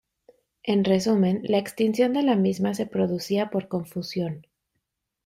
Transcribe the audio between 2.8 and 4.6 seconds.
producía por confusión.